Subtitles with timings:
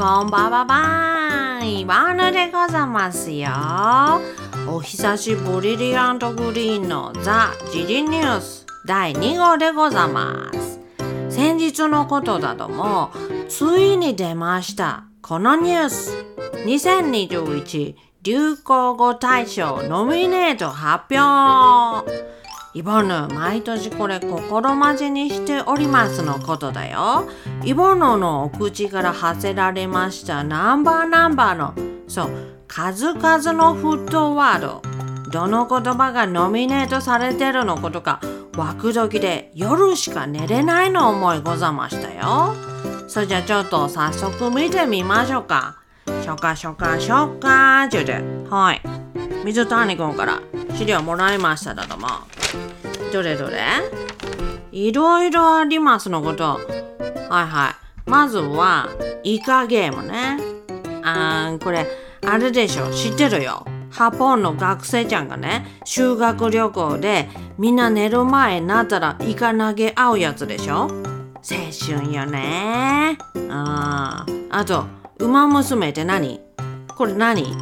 [0.00, 1.84] こんばんばばんイ。
[1.84, 3.50] ワヌでございますよ。
[4.66, 10.80] お久しぶりリアントグリーンのザ・ジジニュース第2号でございます。
[11.28, 13.10] 先日のことだとも
[13.50, 16.24] ついに出ましたこのニュース。
[16.64, 22.29] 2021流行語大賞ノミネート発表。
[22.72, 27.28] イボヌ、毎年これ心待ちにしておりますのことだよ。
[27.64, 31.74] イボヌのお口から発せられましたナンバーナンバーの、
[32.06, 32.30] そう、
[32.68, 34.82] 数々のフットワード。
[35.32, 38.20] どの言葉がノミネートされてるのことか、
[38.56, 42.54] ワクドキで夜しか寝れないの思いござましたよ。
[43.08, 45.78] それじゃちょっと早速見てみましょうか。
[46.22, 48.22] しょかしょかしょかちゅうて。
[48.48, 48.82] はい。
[49.44, 50.40] 水谷君から
[50.76, 52.06] 資料もらいましただとも。
[53.12, 53.58] どれどれ？
[54.72, 56.44] いろいろありますのこと。
[56.44, 56.60] はい
[57.46, 57.76] は
[58.06, 58.10] い。
[58.10, 58.88] まずは、
[59.22, 60.38] イカゲームね。
[61.02, 61.86] あー、これ、
[62.26, 62.90] あれでしょ？
[62.92, 63.66] 知ってるよ。
[63.90, 70.82] ハポンの学生ちゃんがね、修学旅行でみんな寝る前になったらイカ投げ合うやつでしょ？
[70.82, 70.88] 青
[71.98, 74.84] 春よねああと、
[75.18, 76.40] 馬娘って何？
[76.96, 77.52] これ何？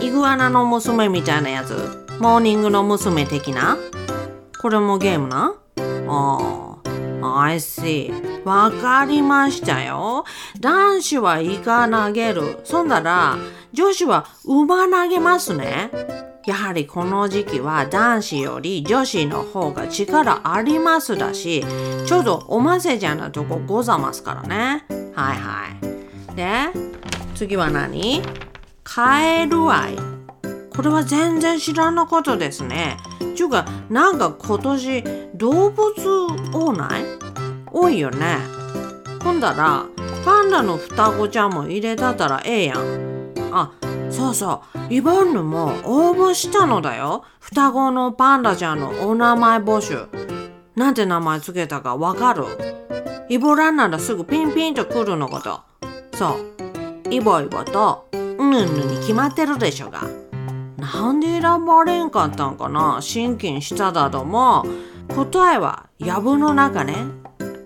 [0.00, 2.06] イグアナの娘みたいなやつ？
[2.18, 3.76] モーニングの娘的な？
[4.60, 5.54] これもゲームな？
[6.08, 6.78] あ
[7.22, 8.12] あ、I see.
[8.44, 10.24] わかりましたよ。
[10.60, 12.60] 男子はイカ投げる。
[12.64, 13.36] そんなら、
[13.72, 15.90] 女子は馬投げますね。
[16.46, 21.64] やはりこの時期は男子より女子の方が力ありますだし、
[22.06, 24.84] ちょうどおませちゃんなとこござますからね。
[25.14, 25.66] はいは
[26.32, 26.36] い。
[26.36, 26.46] で、
[27.34, 28.22] 次は何？
[28.84, 29.96] カエル愛。
[30.76, 32.98] これは全然知らなことですね。
[33.34, 35.92] ちゅうか、なんか今年動物
[36.52, 37.04] 多ない
[37.72, 38.38] 多いよね。
[39.22, 39.86] ほんだら、
[40.24, 43.32] パンダの双子ちゃんも入れたったらええやん。
[43.52, 43.72] あ、
[44.10, 44.94] そうそう。
[44.94, 47.24] イボンヌも応募したのだよ。
[47.40, 50.06] 双子のパンダちゃんのお名前募集。
[50.74, 52.44] なんて名前つけたかわかる？
[53.28, 55.60] イボランならすぐピンピンと来るのこと。
[56.14, 56.36] そ
[57.08, 57.12] う。
[57.12, 60.02] イボイボと、うんぬに決まってるでしょが。
[60.94, 62.98] なんで選ばれんかったんかな？
[63.00, 64.64] 心筋しただども
[65.08, 66.94] 答えはヤブの中ね。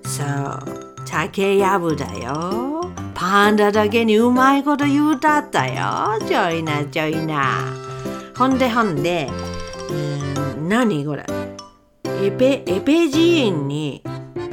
[0.05, 2.81] そう竹やぶだよ。
[3.15, 6.19] パンダだけにうまいこと言うたったよ。
[6.27, 7.59] ちょいなちょいな。
[8.37, 9.29] ほんでほんで
[9.91, 11.27] うん何これ？
[12.05, 14.03] エペエペジーンに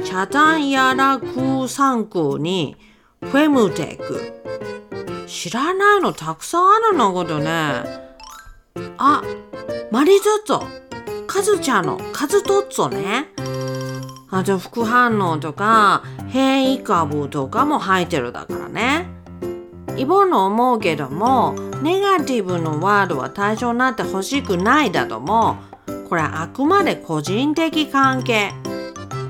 [0.04, 2.76] チャタンヤラクーサンクに
[3.22, 4.34] フェムテク。
[5.26, 8.07] 知らないのたくさんあるのことね。
[8.98, 9.22] あ、
[9.90, 11.26] マリゾッツォ。
[11.26, 13.28] カズちゃんのカズトッツォね。
[14.30, 19.06] あと副反応とか変異株とかも入ってるだからね。
[19.96, 25.56] イボの思うけども、ネガティブのワードは対象になってほしくないだとも、
[26.08, 28.52] これあくまで個人的関係。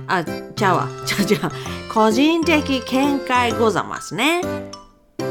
[0.07, 0.89] あ、ちゃうわ。
[1.05, 1.53] ちゃうちゃう。
[1.93, 4.41] 個人的見解ございますね。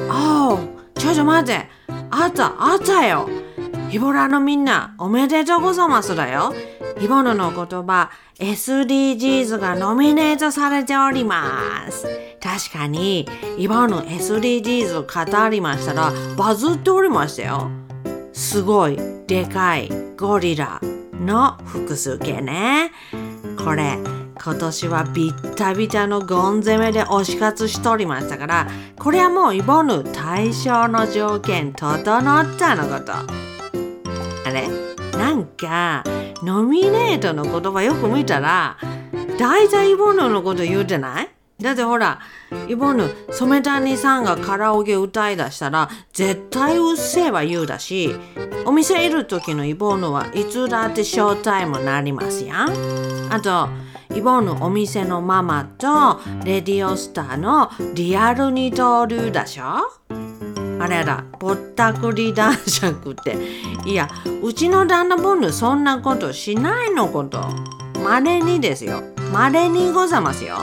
[0.09, 0.59] おう、
[0.95, 1.69] ちょちょ待って。
[2.11, 3.29] あった、あったよ。
[3.89, 6.53] ヒボラのみんな、おめでとうございますだよ。
[6.99, 12.05] ヒボヌの言葉、SDGs がノミネートされております。
[12.41, 13.27] 確かに、
[13.57, 17.69] イボヌ SDGs を語りましたら、バズっておりましたよ。
[18.33, 20.81] すごい、でかい、ゴリラ
[21.13, 22.91] の複数形ね。
[23.63, 23.97] これ、
[24.43, 28.67] 今年はビッタビタのゴン攻めで推し活しておりましたから、
[28.99, 33.56] これはもうイボヌ対象の条件整ったのこと。
[35.27, 36.05] なんか
[36.41, 38.77] ノミネートの言葉よく見たら
[39.37, 41.29] 大体イボヌのこと言うてない？
[41.59, 42.19] だってほら、
[42.69, 48.15] イボヌ、染谷さんがカラオケ歌いだしたら、絶対うっせえは言うだし、
[48.65, 53.33] お店いる時のイボヌはいつだってショータイムなりますやん。
[53.33, 53.67] あと、
[54.15, 60.06] イボヌお店のママとレディオスターのリアル二刀流だしょ？
[60.79, 63.37] あれら、ぼったくり男爵って。
[63.85, 64.07] いや、
[64.43, 67.43] うちの旦那ボンヌそんなことしないのこと。
[68.03, 69.01] 稀にですよ。
[69.33, 70.57] 稀にございますよ。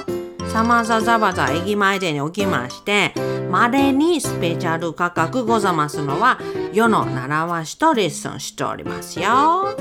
[0.52, 3.12] サマザザバザ駅前でにおきまして、
[3.50, 6.38] 稀にスペシャル価格ございますのは、
[6.72, 9.76] 世の習わしとレッスンしておりますよ。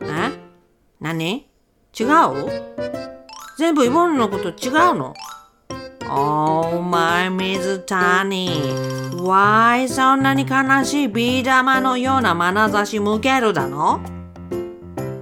[0.00, 0.32] え？
[1.00, 1.46] 何？
[1.98, 2.08] 違う？
[3.58, 5.14] 全部イボンヌのこと違うの？
[6.12, 8.50] Oh my 水谷
[9.14, 14.00] Why そんなに悲しいビー玉のような眼差し向けるだの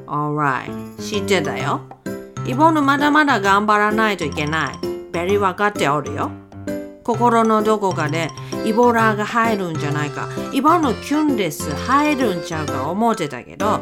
[0.07, 1.83] ?Alright 知ってたよ。
[2.47, 4.79] イボヌまだまだ頑張らないといけない。
[5.13, 6.31] ベリー分かっておるよ。
[7.05, 8.31] 心のどこかで
[8.65, 10.27] イボラが入るんじゃないか。
[10.55, 13.81] イボのキュンレス入るんちゃうか思ってたけど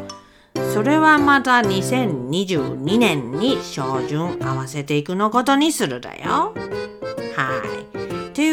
[0.73, 6.53] それはまた2022年に照準合わせていくのことにするだよ。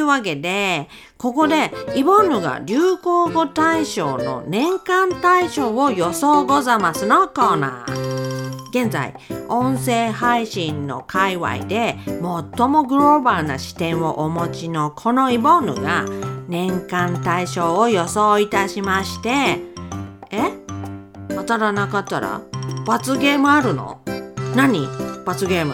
[0.05, 0.87] というわけで、
[1.17, 8.69] ここでイボンヌが流行語大賞の年間大賞を予想ござますのコーナー。
[8.69, 9.15] 現在、
[9.49, 12.21] 音声配信の界隈で最
[12.69, 16.05] もグローバルな視点をお持ちのこのイボンヌが
[16.49, 19.31] 年間大賞を予想いたしまして、
[20.31, 20.53] え？
[21.31, 22.43] 当たらなかったら
[22.85, 24.03] 罰ゲームあるの？
[24.55, 24.87] 何？
[25.25, 25.73] 罰ゲーム。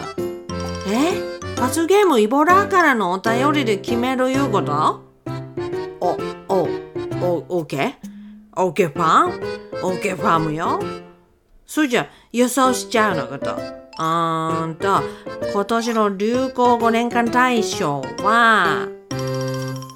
[0.87, 1.40] え？
[1.61, 5.03] 罰ゲームイボラーからのお便りで決めるいうこと？
[5.99, 6.17] お、
[6.49, 6.67] お、
[7.21, 7.93] お、オッケー
[8.59, 9.83] オッケーファン？
[9.83, 10.79] オッケーファームよ？
[11.67, 13.55] それじゃ予想しちゃうのこと。
[13.99, 15.03] あーんと
[15.53, 18.87] 今年の流行語年間大賞は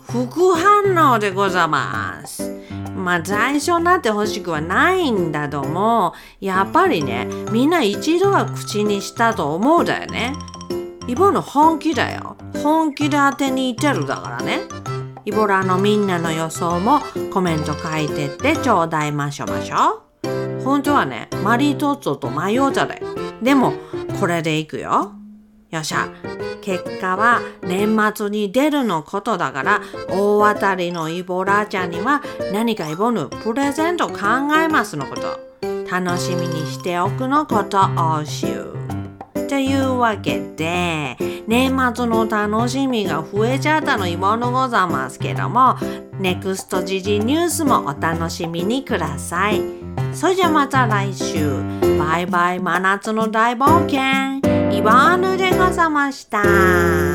[0.03, 2.61] 副反応でございます。
[2.95, 10.33] まあ最初になってほしくはないんだともやっぱりねみんな一度は口にしたと思うだよね。
[11.07, 12.35] イボの本気だよ。
[12.63, 14.61] 本気で当てにいってるだからね。
[15.23, 16.99] イボラのみんなの予想も
[17.31, 20.03] コメント書いてってちょうだいましょましょ。
[20.63, 23.01] 本当はねマリトッツォとマヨーザレ
[23.41, 23.73] でも
[24.19, 25.13] これでいくよ。
[25.69, 26.09] よっしゃ。
[26.61, 34.17] 結果は年末に出るのことだから大当たりのイボラちゃんには何かイボヌプレゼント考
[34.57, 35.39] えますのこと。
[35.89, 38.74] 楽しみにしておくのことおしゅう。
[39.47, 45.77] というわけで年末の楽しみが増えちゃったの今のござますけども
[46.19, 49.61] ネクスト時事ニュースもお楽しみにください。
[50.13, 51.49] それじゃまた来週。
[51.99, 54.39] バイバイ真夏の大冒険。
[54.71, 57.14] イワーヌでございました。